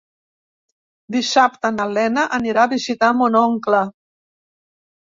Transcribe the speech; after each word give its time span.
Dissabte 1.17 1.71
na 1.77 1.87
Lena 1.99 2.25
anirà 2.41 2.65
a 2.65 2.75
visitar 2.75 3.13
mon 3.23 3.41
oncle. 3.45 3.87